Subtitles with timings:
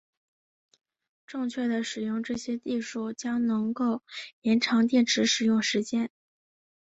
[1.27, 4.01] 正确的使用这些技术将能够
[4.41, 6.09] 延长电池使用时间。